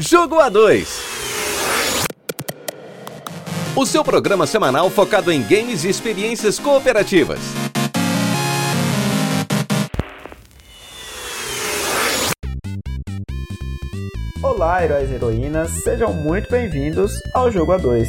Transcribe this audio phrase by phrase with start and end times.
[0.00, 0.86] Jogo A2.
[3.76, 7.38] O seu programa semanal focado em games e experiências cooperativas.
[14.42, 18.06] Olá, heróis e heroínas, sejam muito bem-vindos ao Jogo A2,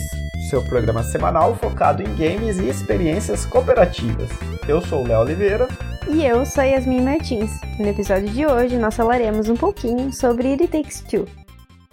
[0.50, 4.30] seu programa semanal focado em games e experiências cooperativas.
[4.66, 5.68] Eu sou o Léo Oliveira.
[6.08, 7.52] E eu sou Yasmin Martins.
[7.78, 11.28] No episódio de hoje, nós falaremos um pouquinho sobre It Takes Two.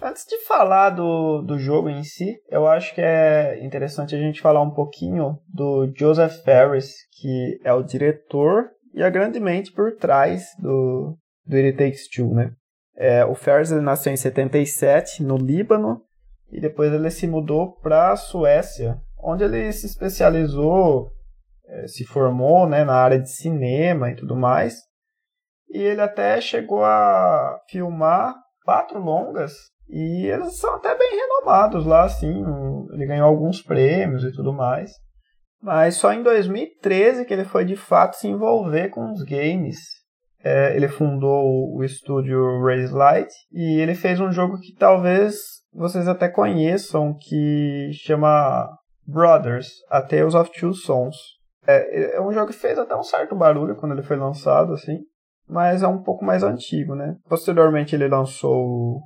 [0.01, 4.39] Antes de falar do, do jogo em si, eu acho que é interessante a gente
[4.39, 9.97] falar um pouquinho do Joseph Ferris, que é o diretor e a grande mente por
[9.97, 12.53] trás do, do It Takes Two, né?
[12.95, 16.01] É, o Ferris ele nasceu em 77 no Líbano
[16.49, 21.11] e depois ele se mudou para a Suécia, onde ele se especializou,
[21.67, 24.77] é, se formou né, na área de cinema e tudo mais.
[25.69, 29.53] E ele até chegou a filmar quatro longas
[29.89, 32.43] e eles são até bem renomados lá, assim.
[32.93, 34.91] Ele ganhou alguns prêmios e tudo mais.
[35.61, 39.79] Mas só em 2013 que ele foi de fato se envolver com os games.
[40.41, 45.35] É, ele fundou o estúdio Raise Light e ele fez um jogo que talvez
[45.73, 48.69] vocês até conheçam, que chama
[49.05, 51.15] Brothers, A Tales of Two Sons.
[51.67, 54.99] É, é um jogo que fez até um certo barulho quando ele foi lançado, assim,
[55.47, 57.15] mas é um pouco mais antigo, né?
[57.27, 59.01] Posteriormente ele lançou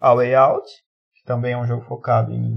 [0.00, 0.66] A Way Out,
[1.14, 2.56] que também é um jogo focado em,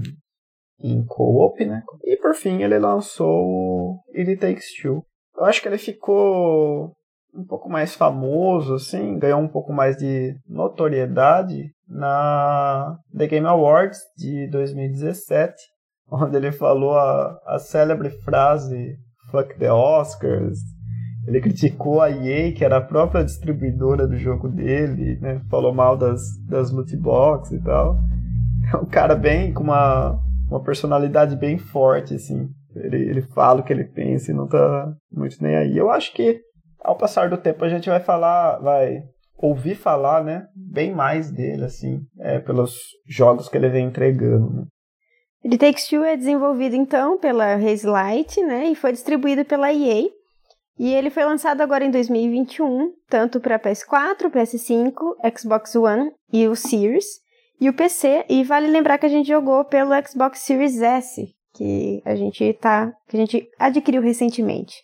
[0.80, 1.82] em co-op, né?
[2.04, 5.04] E por fim ele lançou It Takes Two.
[5.36, 6.92] Eu acho que ele ficou
[7.34, 13.98] um pouco mais famoso, assim, ganhou um pouco mais de notoriedade na The Game Awards
[14.16, 15.54] de 2017,
[16.10, 18.96] onde ele falou a, a célebre frase
[19.30, 20.58] Fuck the Oscars.
[21.26, 25.40] Ele criticou a EA, que era a própria distribuidora do jogo dele, né?
[25.48, 27.96] Falou mal das, das loot boxes e tal.
[28.72, 32.48] É um cara bem com uma, uma personalidade bem forte, assim.
[32.74, 35.76] Ele, ele fala o que ele pensa e não tá muito nem aí.
[35.76, 36.40] Eu acho que
[36.82, 39.02] ao passar do tempo a gente vai falar, vai
[39.36, 42.76] ouvir falar, né, bem mais dele, assim, é, pelos
[43.08, 44.64] jogos que ele vem entregando, né.
[45.44, 47.84] It Takes Two é desenvolvido, então, pela Haze
[48.46, 50.04] né, e foi distribuído pela EA,
[50.78, 54.92] e ele foi lançado agora em 2021, tanto para PS4, PS5,
[55.38, 57.20] Xbox One e o Series,
[57.60, 62.02] e o PC, e vale lembrar que a gente jogou pelo Xbox Series S, que
[62.04, 64.74] a gente tá, que a gente adquiriu recentemente.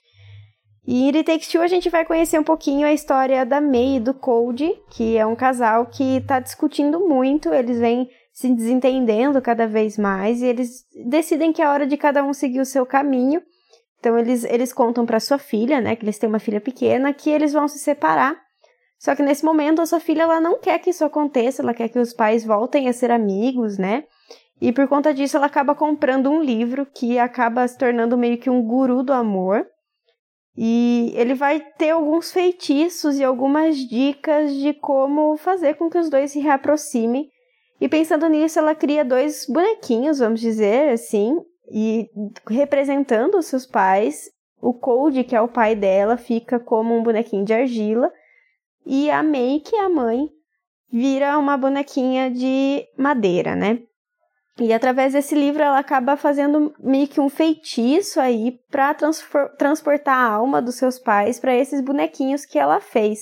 [0.87, 3.97] E em It Takes Two a gente vai conhecer um pouquinho a história da May
[3.97, 9.43] e do Cody, que é um casal que está discutindo muito, eles vêm se desentendendo
[9.43, 12.87] cada vez mais e eles decidem que é hora de cada um seguir o seu
[12.87, 13.43] caminho.
[13.99, 17.31] Então eles, eles contam para sua filha, né, que eles têm uma filha pequena, que
[17.31, 18.37] eles vão se separar.
[18.99, 21.89] Só que nesse momento a sua filha ela não quer que isso aconteça, ela quer
[21.89, 24.05] que os pais voltem a ser amigos, né?
[24.61, 28.51] E por conta disso ela acaba comprando um livro que acaba se tornando meio que
[28.51, 29.67] um guru do amor
[30.61, 36.11] e ele vai ter alguns feitiços e algumas dicas de como fazer com que os
[36.11, 37.31] dois se reaproximem.
[37.81, 41.39] E pensando nisso, ela cria dois bonequinhos, vamos dizer assim,
[41.71, 42.09] e
[42.49, 44.31] representando os seus pais.
[44.61, 48.13] O Code, que é o pai dela, fica como um bonequinho de argila.
[48.85, 50.29] E a May, que é a mãe,
[50.91, 53.83] vira uma bonequinha de madeira, né?
[54.61, 58.93] E através desse livro ela acaba fazendo meio que um feitiço aí para
[59.57, 63.21] transportar a alma dos seus pais para esses bonequinhos que ela fez.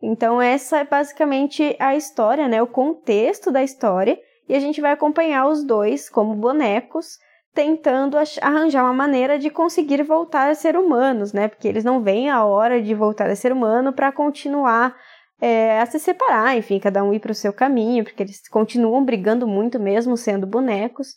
[0.00, 4.16] Então essa é basicamente a história, né, o contexto da história,
[4.48, 7.18] e a gente vai acompanhar os dois como bonecos
[7.54, 11.48] tentando arranjar uma maneira de conseguir voltar a ser humanos, né?
[11.48, 14.96] Porque eles não veem a hora de voltar a ser humano para continuar
[15.40, 19.04] é, a se separar, enfim, cada um ir para o seu caminho, porque eles continuam
[19.04, 21.08] brigando muito mesmo sendo bonecos.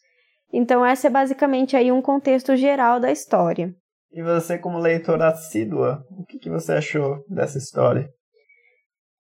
[0.51, 3.73] Então essa é basicamente aí um contexto geral da história.
[4.11, 8.07] E você, como leitora assídua, o que, que você achou dessa história?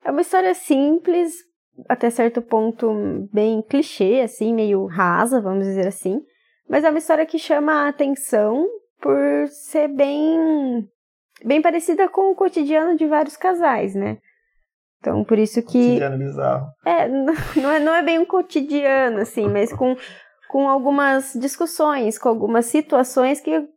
[0.05, 1.33] É uma história simples,
[1.89, 6.21] até certo ponto bem clichê, assim, meio rasa, vamos dizer assim.
[6.69, 8.67] Mas é uma história que chama a atenção
[9.01, 10.87] por ser bem,
[11.43, 14.17] bem parecida com o cotidiano de vários casais, né?
[14.99, 15.87] Então, por isso que.
[15.87, 16.67] Cotidiano bizarro.
[16.85, 17.07] É,
[17.59, 19.97] não é, não é bem um cotidiano, assim, mas com,
[20.47, 23.67] com algumas discussões, com algumas situações que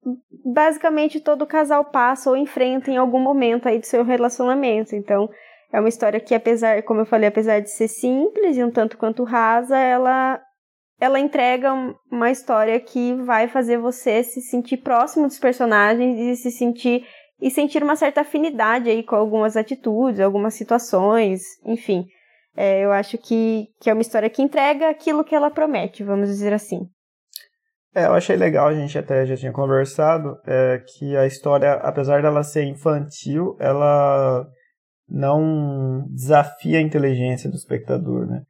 [0.45, 4.95] basicamente todo casal passa ou enfrenta em algum momento aí do seu relacionamento.
[4.95, 5.29] Então,
[5.73, 8.97] é uma história que, apesar, como eu falei, apesar de ser simples e um tanto
[8.97, 10.41] quanto rasa, ela,
[11.01, 11.73] ela entrega
[12.11, 17.05] uma história que vai fazer você se sentir próximo dos personagens e se sentir
[17.41, 22.07] e sentir uma certa afinidade aí com algumas atitudes, algumas situações, enfim.
[22.57, 26.29] É, eu acho que, que é uma história que entrega aquilo que ela promete, vamos
[26.29, 26.89] dizer assim.
[27.95, 32.23] É, eu achei legal, a gente até já tinha conversado, é, que a história, apesar
[32.23, 34.47] dela ser infantil, ela
[35.09, 38.43] não desafia a inteligência do espectador, né?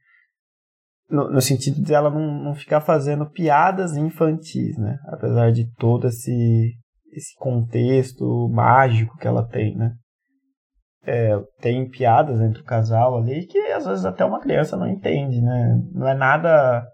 [1.08, 4.98] No, no sentido de ela não, não ficar fazendo piadas infantis, né?
[5.06, 6.72] Apesar de todo esse,
[7.12, 9.92] esse contexto mágico que ela tem, né?
[11.04, 15.40] É, tem piadas entre o casal ali que às vezes até uma criança não entende,
[15.40, 15.80] né?
[15.92, 16.84] Não é nada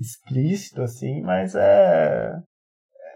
[0.00, 2.32] explícito, assim, mas é.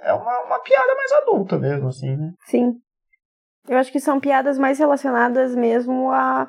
[0.03, 2.33] É uma, uma piada mais adulta mesmo, assim, né?
[2.45, 2.75] Sim.
[3.67, 6.47] Eu acho que são piadas mais relacionadas mesmo à,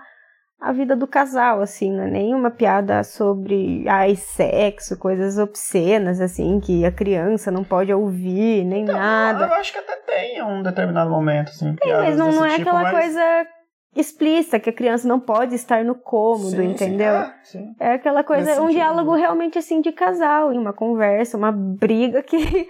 [0.60, 6.60] à vida do casal, assim, não é nenhuma piada sobre ai, sexo, coisas obscenas, assim,
[6.60, 9.46] que a criança não pode ouvir, nem então, nada.
[9.46, 12.62] Eu acho que até tem um determinado momento, assim, tem, mas não, não é tipo,
[12.62, 12.92] aquela mas...
[12.92, 13.48] coisa
[13.96, 17.14] explícita, que a criança não pode estar no cômodo, sim, entendeu?
[17.14, 17.76] Sim, é, sim.
[17.80, 18.78] é aquela coisa, Nesse um sentido.
[18.78, 22.38] diálogo realmente assim de casal, uma conversa, uma briga que,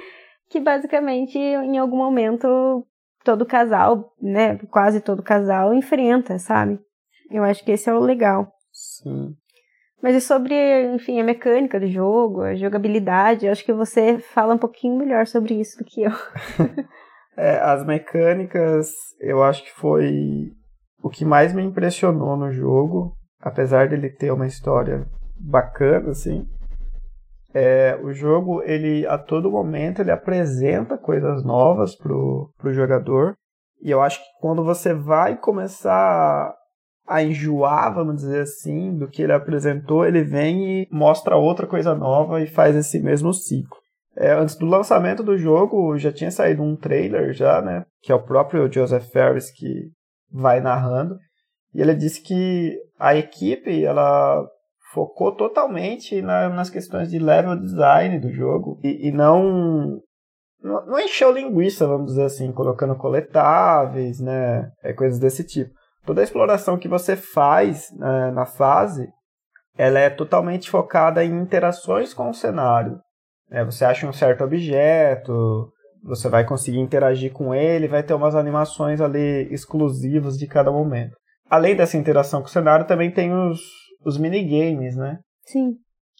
[0.49, 2.85] que basicamente em algum momento
[3.23, 6.79] todo casal, né, quase todo casal enfrenta, sabe?
[7.29, 8.51] Eu acho que esse é o legal.
[8.71, 9.35] Sim.
[10.01, 10.55] Mas e sobre,
[10.93, 15.25] enfim, a mecânica do jogo, a jogabilidade, eu acho que você fala um pouquinho melhor
[15.25, 16.11] sobre isso do que eu.
[17.37, 20.51] é, as mecânicas, eu acho que foi
[21.01, 25.07] o que mais me impressionou no jogo, apesar dele ter uma história
[25.39, 26.47] bacana, assim,
[27.55, 33.33] é, o jogo, ele a todo momento, ele apresenta coisas novas pro, pro jogador.
[33.81, 36.53] E eu acho que quando você vai começar
[37.07, 41.93] a enjoar, vamos dizer assim, do que ele apresentou, ele vem e mostra outra coisa
[41.93, 43.77] nova e faz esse mesmo ciclo.
[44.17, 47.85] É, antes do lançamento do jogo, já tinha saído um trailer já, né?
[48.01, 49.91] Que é o próprio Joseph Ferris que
[50.31, 51.17] vai narrando.
[51.73, 54.47] E ele disse que a equipe ela
[54.93, 59.99] focou totalmente na, nas questões de level design do jogo e, e não,
[60.63, 65.73] não, não encheu linguiça, vamos dizer assim, colocando coletáveis, né, é, coisas desse tipo.
[66.05, 69.07] Toda a exploração que você faz né, na fase,
[69.77, 72.99] ela é totalmente focada em interações com o cenário.
[73.49, 75.71] É, você acha um certo objeto,
[76.03, 81.15] você vai conseguir interagir com ele, vai ter umas animações ali exclusivas de cada momento.
[81.49, 83.59] Além dessa interação com o cenário, também tem os,
[84.05, 85.19] os minigames, né?
[85.43, 85.73] Sim.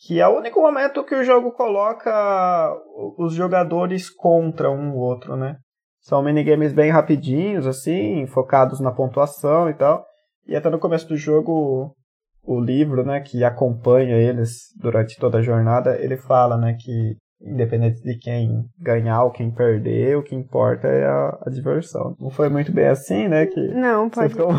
[0.05, 2.71] Que é o único momento que o jogo coloca
[3.17, 5.57] os jogadores contra um ou outro, né?
[6.05, 10.05] São minigames bem rapidinhos, assim, focados na pontuação e tal.
[10.47, 11.95] E até no começo do jogo,
[12.43, 18.03] o livro, né, que acompanha eles durante toda a jornada, ele fala, né, que independente
[18.03, 22.15] de quem ganhar ou quem perder, o que importa é a, a diversão.
[22.19, 23.47] Não foi muito bem assim, né?
[23.47, 24.33] Que não, pode.
[24.33, 24.53] Ficou...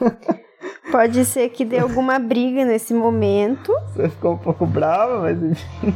[0.90, 3.72] pode ser que dê alguma briga nesse momento.
[3.94, 5.94] Você ficou um pouco brava, mas enfim.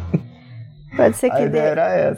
[0.96, 1.60] Pode ser que dê,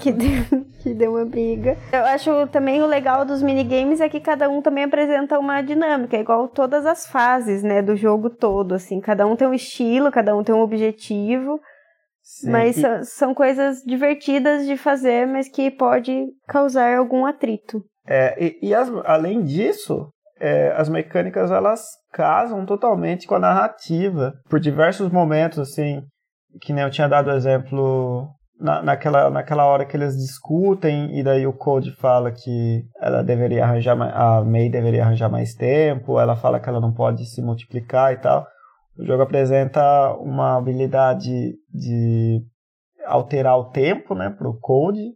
[0.01, 0.27] que, dê,
[0.83, 1.77] que dê uma briga.
[1.93, 6.17] Eu acho também o legal dos minigames é que cada um também apresenta uma dinâmica,
[6.17, 9.01] igual todas as fases, né, do jogo todo, assim.
[9.01, 11.61] Cada um tem um estilo, cada um tem um objetivo.
[12.23, 13.05] Sim, mas e...
[13.05, 17.85] são coisas divertidas de fazer, mas que pode causar algum atrito.
[18.07, 20.09] É, e, e as, além disso,
[20.41, 21.83] é, as mecânicas elas
[22.13, 24.33] casam totalmente com a narrativa.
[24.49, 26.03] Por diversos momentos, assim,
[26.61, 28.29] que nem eu tinha dado o exemplo
[28.65, 33.63] na, naquela, naquela hora que eles discutem e daí o Code fala que ela deveria
[33.63, 38.15] arranjar a May deveria arranjar mais tempo, ela fala que ela não pode se multiplicar
[38.15, 38.47] e tal.
[38.99, 42.41] O jogo apresenta uma habilidade de
[43.05, 45.13] alterar o tempo, né, pro Code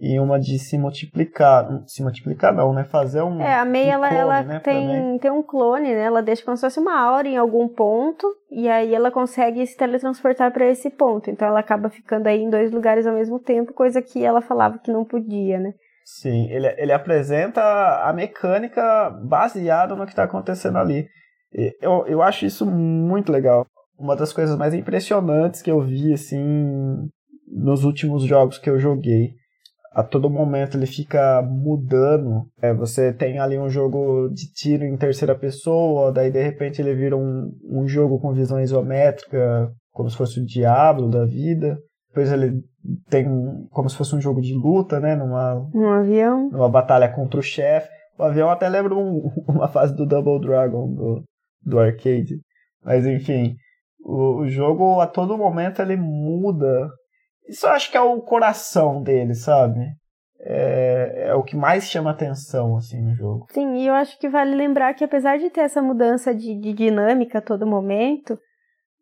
[0.00, 3.92] e uma de se multiplicar, se multiplicar não, né, fazer um É, a Mei um
[3.92, 6.02] ela, clone, ela né, tem tem um clone, né?
[6.02, 9.76] Ela deixa como se fosse uma aura em algum ponto e aí ela consegue se
[9.76, 11.30] teletransportar para esse ponto.
[11.30, 14.78] Então ela acaba ficando aí em dois lugares ao mesmo tempo, coisa que ela falava
[14.78, 15.72] que não podia, né?
[16.04, 17.62] Sim, ele, ele apresenta
[18.02, 21.08] a mecânica baseada no que está acontecendo ali.
[21.80, 23.66] Eu, eu acho isso muito legal.
[23.98, 27.08] Uma das coisas mais impressionantes que eu vi, assim,
[27.48, 29.34] nos últimos jogos que eu joguei.
[29.94, 32.46] A todo momento ele fica mudando.
[32.60, 36.94] É, você tem ali um jogo de tiro em terceira pessoa, daí de repente ele
[36.94, 41.78] vira um, um jogo com visão isométrica, como se fosse o Diablo da vida.
[42.08, 42.60] Depois ele
[43.08, 45.14] tem um, como se fosse um jogo de luta, né?
[45.14, 46.50] Numa, um avião.
[46.50, 47.88] Numa batalha contra o chefe.
[48.18, 51.22] O avião até lembra um, uma fase do Double Dragon, do,
[51.64, 52.40] do arcade.
[52.84, 53.54] Mas enfim,
[54.04, 56.90] o, o jogo a todo momento ele muda.
[57.48, 59.80] Isso eu acho que é o coração dele, sabe?
[60.40, 63.46] É, é, o que mais chama atenção assim no jogo.
[63.50, 66.72] Sim, e eu acho que vale lembrar que apesar de ter essa mudança de, de
[66.72, 68.38] dinâmica a todo momento,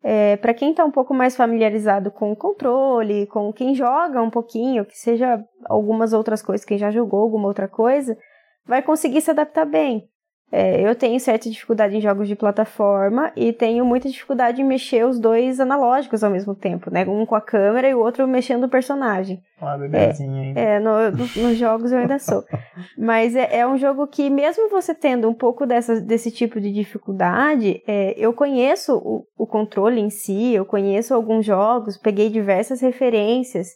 [0.01, 4.29] é, para quem está um pouco mais familiarizado com o controle, com quem joga um
[4.29, 8.17] pouquinho, que seja algumas outras coisas, quem já jogou alguma outra coisa,
[8.65, 10.09] vai conseguir se adaptar bem.
[10.55, 15.03] É, eu tenho certa dificuldade em jogos de plataforma e tenho muita dificuldade em mexer
[15.03, 17.03] os dois analógicos ao mesmo tempo, né?
[17.07, 19.41] Um com a câmera e o outro mexendo o personagem.
[19.59, 20.59] Uma bebezinha ainda.
[20.59, 22.43] É, no, no, nos jogos eu ainda sou.
[22.95, 26.71] Mas é, é, um jogo que, mesmo você tendo um pouco dessa, desse tipo de
[26.71, 32.79] dificuldade, é, eu conheço o, o controle em si, eu conheço alguns jogos, peguei diversas
[32.79, 33.69] referências,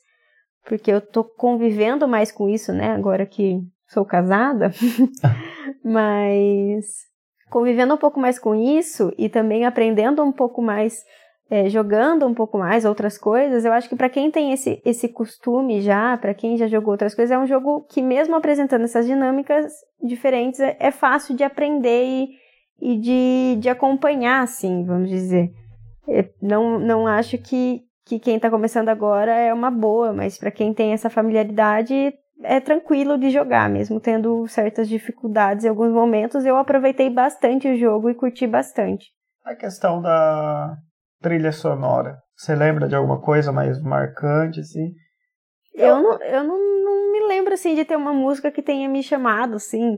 [0.63, 2.91] porque eu tô convivendo mais com isso, né?
[2.91, 4.69] Agora que sou casada.
[5.88, 7.08] Mas
[7.50, 11.03] convivendo um pouco mais com isso e também aprendendo um pouco mais,
[11.50, 15.08] é, jogando um pouco mais outras coisas, eu acho que para quem tem esse, esse
[15.08, 19.06] costume já, para quem já jogou outras coisas, é um jogo que, mesmo apresentando essas
[19.06, 19.72] dinâmicas
[20.03, 22.29] diferentes, é, é fácil de aprender e,
[22.82, 25.50] e de, de acompanhar, assim, vamos dizer.
[26.06, 30.51] Eu não, não acho que, que quem está começando agora é uma boa, mas para
[30.51, 32.13] quem tem essa familiaridade,
[32.44, 36.46] é tranquilo de jogar, mesmo tendo certas dificuldades em alguns momentos.
[36.46, 39.08] Eu aproveitei bastante o jogo e curti bastante.
[39.44, 40.75] A questão da
[41.22, 42.17] trilha sonora.
[42.36, 44.94] Você lembra de alguma coisa mais marcante, assim?
[45.74, 49.03] Eu, não, eu não, não me lembro, assim, de ter uma música que tenha me
[49.03, 49.98] chamado, assim,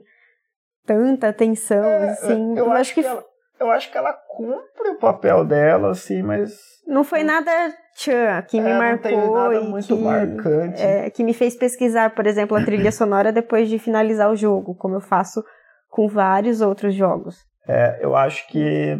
[0.85, 2.57] tanta atenção, é, assim.
[2.57, 3.01] Eu, eu acho que...
[3.01, 3.23] que ela,
[3.59, 6.51] eu acho que ela cumpre o papel dela, assim, mas...
[6.87, 7.51] Não foi nada
[7.95, 9.11] tchan que me é, marcou.
[9.11, 10.81] Não nada muito que, marcante.
[10.81, 14.75] É, que me fez pesquisar, por exemplo, a trilha sonora depois de finalizar o jogo,
[14.75, 15.43] como eu faço
[15.89, 17.37] com vários outros jogos.
[17.67, 18.97] É, eu acho que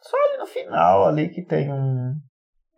[0.00, 2.14] só ali no final ali que tem um.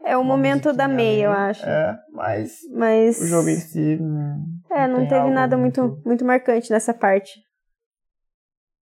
[0.04, 1.64] É o momento da meia, eu acho.
[1.66, 3.96] É, mas, mas o jogo em si.
[3.96, 7.40] Não, é, não, não teve nada muito, muito, marcante nessa parte.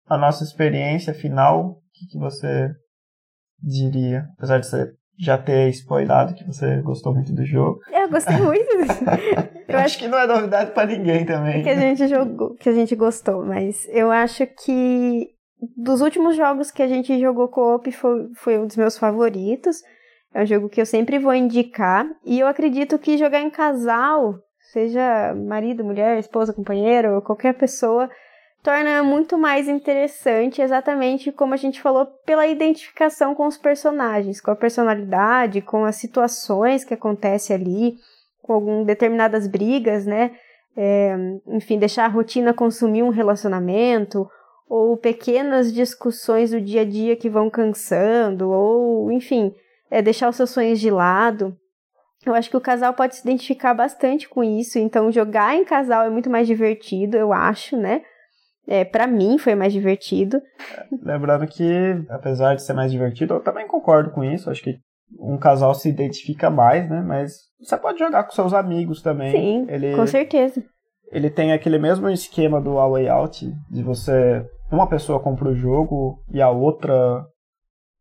[0.06, 2.70] A nossa experiência final, que, que você
[3.62, 4.26] diria?
[4.36, 7.80] Apesar de você já ter spoilado que você gostou muito do jogo.
[7.92, 8.70] Eu gostei muito.
[9.68, 11.62] eu acho que não é novidade para ninguém também.
[11.62, 15.28] Que a gente jogou, que a gente gostou, mas eu acho que
[15.76, 19.82] dos últimos jogos que a gente jogou co-op foi, foi um dos meus favoritos.
[20.32, 24.38] É um jogo que eu sempre vou indicar e eu acredito que jogar em casal,
[24.72, 28.08] seja marido, mulher, esposa, companheiro, qualquer pessoa,
[28.62, 34.50] torna muito mais interessante, exatamente como a gente falou, pela identificação com os personagens, com
[34.50, 37.96] a personalidade, com as situações que acontecem ali,
[38.42, 40.32] com algumas determinadas brigas, né?
[40.76, 41.16] É,
[41.48, 44.28] enfim, deixar a rotina consumir um relacionamento,
[44.68, 49.52] ou pequenas discussões do dia a dia que vão cansando, ou, enfim,
[49.90, 51.56] é, deixar os seus sonhos de lado.
[52.24, 56.04] Eu acho que o casal pode se identificar bastante com isso, então jogar em casal
[56.04, 58.02] é muito mais divertido, eu acho, né?
[58.70, 60.40] É, para mim foi mais divertido.
[61.02, 61.64] Lembrando que,
[62.08, 64.48] apesar de ser mais divertido, eu também concordo com isso.
[64.48, 64.78] Acho que
[65.18, 67.02] um casal se identifica mais, né?
[67.04, 69.32] Mas você pode jogar com seus amigos também.
[69.32, 70.62] Sim, ele, com certeza.
[71.10, 74.46] Ele tem aquele mesmo esquema do A Way Out, de você.
[74.70, 77.26] Uma pessoa compra o jogo e a outra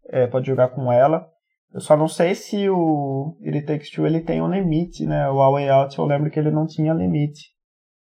[0.08, 1.26] é, pode jogar com ela.
[1.74, 5.28] Eu só não sei se o It Takes Two ele tem um limite, né?
[5.32, 7.58] O A Way Out eu lembro que ele não tinha limite.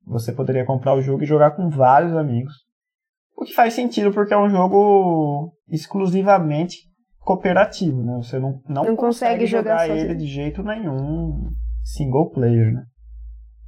[0.07, 2.53] Você poderia comprar o jogo e jogar com vários amigos.
[3.37, 6.79] O que faz sentido porque é um jogo exclusivamente
[7.21, 8.17] cooperativo, né?
[8.17, 11.51] Você não, não, não consegue, consegue, jogar, jogar ele de jeito nenhum
[11.83, 12.85] single player, né?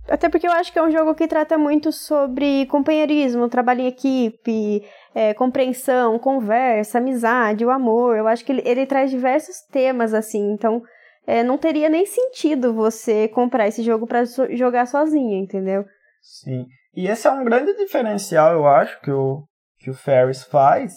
[0.09, 3.87] Até porque eu acho que é um jogo que trata muito sobre companheirismo, trabalho em
[3.88, 8.16] equipe, é, compreensão, conversa, amizade, o amor.
[8.16, 10.81] Eu acho que ele, ele traz diversos temas assim, então
[11.26, 15.85] é, não teria nem sentido você comprar esse jogo para jogar sozinha, entendeu?
[16.26, 16.66] Sim.
[16.95, 19.45] E esse é um grande diferencial, eu acho, que o,
[19.78, 20.95] que o Ferris faz,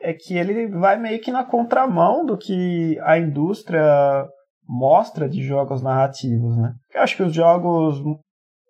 [0.00, 4.26] é que ele vai meio que na contramão do que a indústria
[4.66, 6.74] mostra de jogos narrativos, né?
[6.94, 8.00] Eu acho que os jogos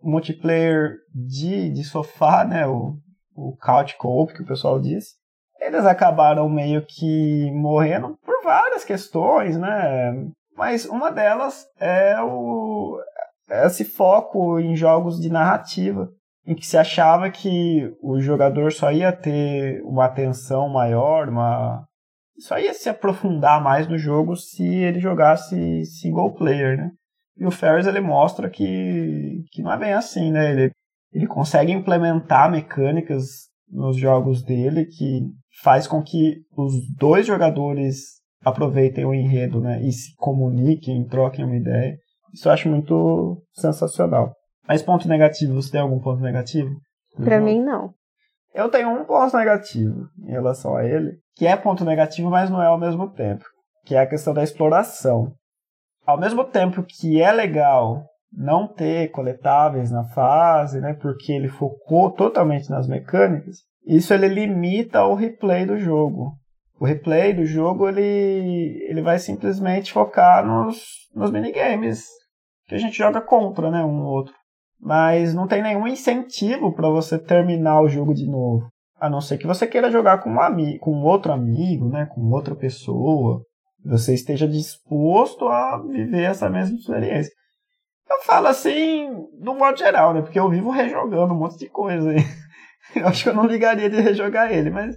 [0.03, 2.97] multiplayer de, de sofá, né, o,
[3.37, 5.15] o couch co-op que o pessoal diz,
[5.61, 10.13] eles acabaram meio que morrendo por várias questões, né?
[10.57, 12.99] Mas uma delas é o,
[13.51, 16.09] esse foco em jogos de narrativa,
[16.47, 21.85] em que se achava que o jogador só ia ter uma atenção maior, uma
[22.41, 26.91] só ia se aprofundar mais no jogo se ele jogasse single player, né?
[27.37, 30.53] E o Ferris ele mostra que, que não é bem assim, né?
[30.53, 30.71] Ele,
[31.13, 35.23] ele consegue implementar mecânicas nos jogos dele que
[35.63, 39.83] faz com que os dois jogadores aproveitem o enredo, né?
[39.83, 41.97] E se comuniquem, troquem uma ideia.
[42.33, 44.33] Isso eu acho muito sensacional.
[44.67, 46.71] Mas ponto negativo, você tem algum ponto negativo?
[47.17, 47.93] Pra mim, não.
[48.55, 52.63] Eu tenho um ponto negativo em relação a ele, que é ponto negativo, mas não
[52.63, 53.45] é ao mesmo tempo.
[53.87, 55.33] que é a questão da exploração.
[56.07, 62.11] Ao mesmo tempo que é legal não ter coletáveis na fase, né, porque ele focou
[62.11, 63.57] totalmente nas mecânicas,
[63.87, 66.35] isso ele limita o replay do jogo.
[66.79, 72.05] O replay do jogo ele, ele vai simplesmente focar nos, nos minigames
[72.71, 74.33] que a gente joga contra, né, um outro.
[74.81, 78.69] Mas não tem nenhum incentivo para você terminar o jogo de novo.
[78.99, 82.21] A não ser que você queira jogar com um amigo, com outro amigo, né, com
[82.31, 83.43] outra pessoa,
[83.85, 87.33] você esteja disposto a viver essa mesma experiência.
[88.09, 89.11] Eu falo assim,
[89.41, 92.19] no modo geral, né, porque eu vivo rejogando um monte de coisa aí.
[92.95, 94.97] Eu acho que eu não ligaria de rejogar ele, mas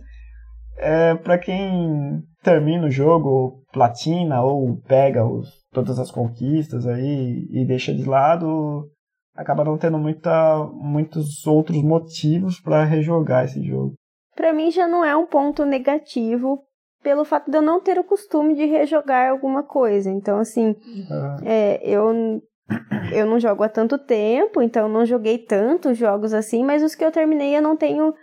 [0.80, 7.66] é, para quem termina o jogo, platina ou pega os, todas as conquistas aí e
[7.66, 8.90] deixa de lado,
[9.36, 13.94] acaba não tendo muita, muitos outros motivos para rejogar esse jogo.
[14.36, 16.64] Para mim já não é um ponto negativo
[17.02, 20.10] pelo fato de eu não ter o costume de rejogar alguma coisa.
[20.10, 21.38] Então, assim, uhum.
[21.46, 22.42] é, eu,
[23.14, 27.04] eu não jogo há tanto tempo, então não joguei tantos jogos assim, mas os que
[27.04, 28.14] eu terminei eu não tenho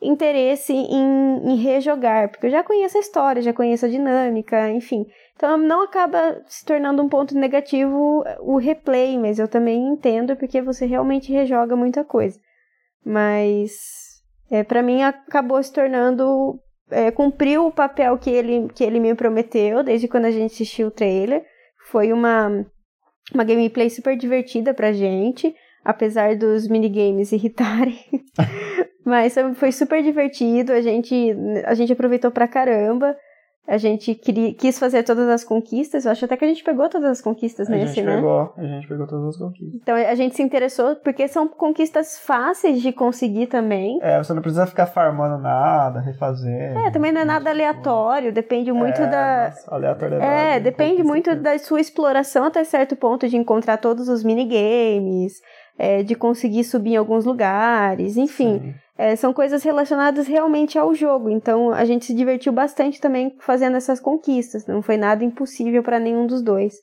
[0.00, 5.06] interesse em, em rejogar, porque eu já conheço a história, já conheço a dinâmica, enfim.
[5.36, 10.62] Então não acaba se tornando um ponto negativo o replay, mas eu também entendo porque
[10.62, 12.38] você realmente rejoga muita coisa.
[13.04, 13.72] Mas
[14.50, 19.14] é, para mim acabou se tornando é, cumpriu o papel que ele, que ele me
[19.14, 21.44] prometeu desde quando a gente assistiu o trailer.
[21.86, 22.66] Foi uma,
[23.32, 27.98] uma gameplay super divertida pra gente, apesar dos minigames irritarem.
[29.08, 31.34] Mas foi super divertido, a gente,
[31.64, 33.16] a gente aproveitou pra caramba.
[33.66, 36.06] A gente queria, quis fazer todas as conquistas.
[36.06, 38.16] Eu acho até que a gente pegou todas as conquistas a nesse, gente né?
[38.16, 39.80] Pegou, a gente pegou todas as conquistas.
[39.82, 43.98] Então a gente se interessou porque são conquistas fáceis de conseguir também.
[44.00, 46.78] É, você não precisa ficar farmando nada, refazer.
[46.78, 49.52] É, também não é nada aleatório, depende muito é, da.
[49.68, 54.24] Aleatório é, é depende muito da sua exploração até certo ponto de encontrar todos os
[54.24, 55.42] minigames,
[55.78, 58.60] é, de conseguir subir em alguns lugares, enfim.
[58.60, 58.74] Sim.
[58.98, 61.30] É, são coisas relacionadas realmente ao jogo.
[61.30, 64.66] Então a gente se divertiu bastante também fazendo essas conquistas.
[64.66, 66.74] Não foi nada impossível para nenhum dos dois.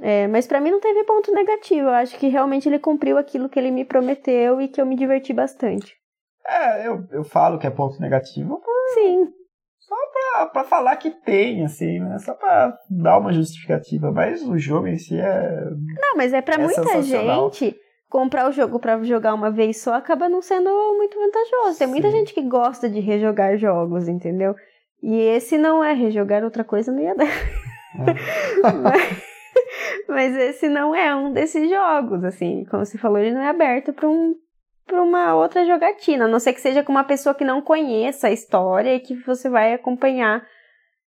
[0.00, 1.82] É, mas para mim não teve ponto negativo.
[1.82, 4.96] Eu acho que realmente ele cumpriu aquilo que ele me prometeu e que eu me
[4.96, 5.94] diverti bastante.
[6.44, 8.60] É, eu, eu falo que é ponto negativo.
[8.60, 8.94] Por...
[8.94, 9.28] Sim.
[9.78, 12.18] Só pra, pra falar que tem, assim, né?
[12.18, 14.10] Só pra dar uma justificativa.
[14.10, 15.60] Mas o jogo em si é.
[16.00, 19.94] Não, mas é pra é muita gente comprar o jogo para jogar uma vez só
[19.94, 21.78] acaba não sendo muito vantajoso.
[21.78, 24.54] Tem muita gente que gosta de rejogar jogos, entendeu?
[25.02, 27.26] E esse não é rejogar outra coisa, não ia dar.
[27.26, 28.72] É.
[28.82, 29.22] mas,
[30.08, 33.92] mas, esse não é um desses jogos, assim, como você falou, ele não é aberto
[33.92, 34.34] para um
[34.86, 38.28] para uma outra jogatina, a não ser que seja com uma pessoa que não conheça
[38.28, 40.42] a história e que você vai acompanhar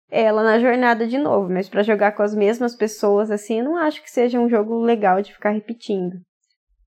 [0.09, 3.75] ela na jornada de novo, mas para jogar com as mesmas pessoas assim, eu não
[3.75, 6.15] acho que seja um jogo legal de ficar repetindo.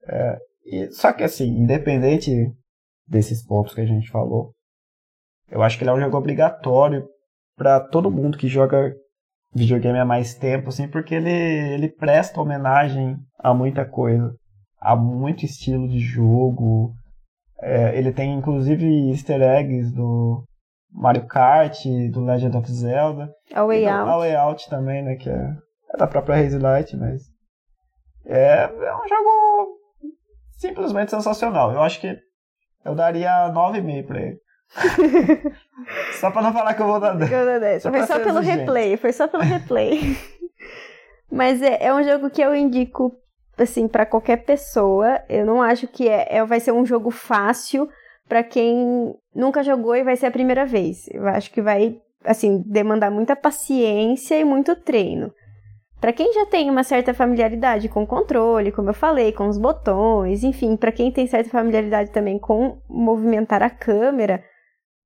[0.08, 2.30] É, e, só que assim, independente
[3.06, 4.52] desses pontos que a gente falou,
[5.50, 7.08] eu acho que ele é um jogo obrigatório
[7.56, 8.94] para todo mundo que joga
[9.54, 14.34] videogame há mais tempo, assim, porque ele, ele presta homenagem a muita coisa,
[14.80, 16.92] a muito estilo de jogo.
[17.60, 20.44] É, ele tem inclusive easter eggs do
[20.92, 23.32] Mario Kart, do Legend of Zelda.
[23.52, 24.10] A Way Out.
[24.10, 25.56] A Way Out também, né, que é,
[25.94, 27.22] é da própria Haze Light, mas
[28.26, 29.77] é, é um jogo
[30.58, 31.72] simplesmente sensacional.
[31.72, 32.18] Eu acho que
[32.84, 34.40] eu daria 9,5 pra ele.
[36.20, 37.32] só pra não falar que eu vou dar 10.
[37.32, 37.82] Eu dou 10.
[37.82, 40.00] Só foi só pelo replay, foi só pelo replay.
[41.30, 43.14] Mas é, é um jogo que eu indico,
[43.56, 45.22] assim, para qualquer pessoa.
[45.28, 47.88] Eu não acho que é, é vai ser um jogo fácil
[48.28, 51.06] para quem nunca jogou e vai ser a primeira vez.
[51.10, 55.32] Eu acho que vai, assim, demandar muita paciência e muito treino.
[56.00, 59.58] Para quem já tem uma certa familiaridade com o controle, como eu falei, com os
[59.58, 64.44] botões, enfim, para quem tem certa familiaridade também com movimentar a câmera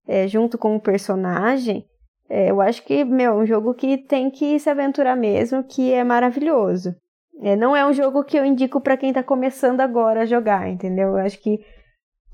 [0.06, 1.86] é, junto com o personagem,
[2.28, 5.92] é, eu acho que, meu, é um jogo que tem que se aventurar mesmo, que
[5.92, 6.94] é maravilhoso.
[7.42, 10.68] É, não é um jogo que eu indico para quem tá começando agora a jogar,
[10.68, 11.08] entendeu?
[11.08, 11.58] Eu acho que,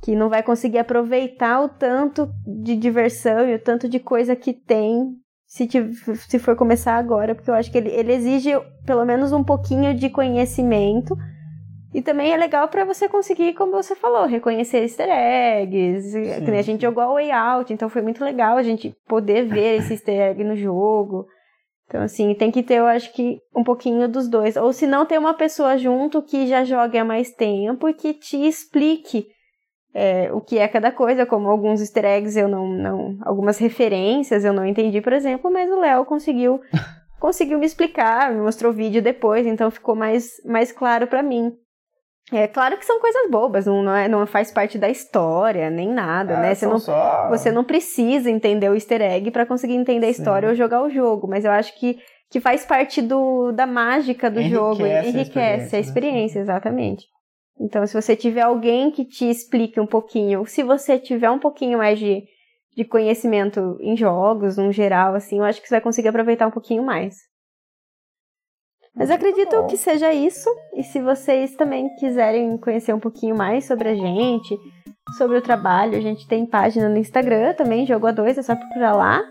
[0.03, 4.53] que não vai conseguir aproveitar o tanto de diversão e o tanto de coisa que
[4.53, 5.17] tem
[5.49, 5.67] se,
[6.29, 8.51] se for começar agora, porque eu acho que ele, ele exige
[8.85, 11.17] pelo menos um pouquinho de conhecimento.
[11.95, 16.15] E também é legal para você conseguir, como você falou, reconhecer easter eggs.
[16.15, 19.95] A gente jogou a Way Out, então foi muito legal a gente poder ver esse
[19.97, 21.27] easter egg no jogo.
[21.87, 24.55] Então, assim, tem que ter, eu acho que, um pouquinho dos dois.
[24.57, 28.13] Ou se não, ter uma pessoa junto que já jogue há mais tempo e que
[28.13, 29.27] te explique
[29.95, 33.19] é, o que é cada coisa, como alguns easter eggs eu não, não.
[33.23, 36.61] Algumas referências eu não entendi, por exemplo, mas o Léo conseguiu
[37.21, 41.53] conseguiu me explicar, me mostrou vídeo depois, então ficou mais, mais claro para mim.
[42.31, 45.89] É claro que são coisas bobas, não, não, é, não faz parte da história, nem
[45.89, 46.55] nada, É, né?
[46.55, 50.21] Você não, só- você não precisa entender o easter egg para conseguir entender a Sim.
[50.21, 51.99] história ou jogar o jogo, mas eu acho que,
[52.31, 55.81] que faz parte do, da mágica do Enriquece jogo, a enriquece experiência, a né?
[55.81, 57.07] experiência, exatamente.
[57.61, 61.79] Então, se você tiver alguém que te explique um pouquinho, se você tiver um pouquinho
[61.79, 62.25] mais de,
[62.77, 66.53] de conhecimento em jogos, no geral, assim, eu acho que você vai conseguir aproveitar um
[66.53, 67.17] pouquinho mais.
[68.95, 69.67] Mas acredito bom.
[69.67, 70.51] que seja isso.
[70.75, 74.59] E se vocês também quiserem conhecer um pouquinho mais sobre a gente,
[75.17, 78.95] sobre o trabalho, a gente tem página no Instagram também, Jogo A2, é só procurar
[78.95, 79.23] lá.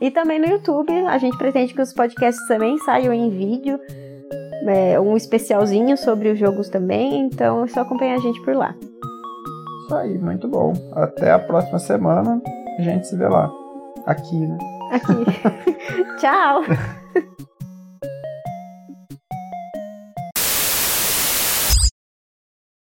[0.00, 3.78] E também no YouTube, a gente pretende que os podcasts também saiam em vídeo,
[4.66, 8.74] é, um especialzinho sobre os jogos também, então é só acompanhar a gente por lá.
[9.84, 10.72] Isso aí, muito bom.
[10.92, 12.40] Até a próxima semana.
[12.78, 13.50] A gente se vê lá.
[14.06, 14.58] Aqui, né?
[14.90, 15.12] Aqui.
[16.18, 16.62] Tchau!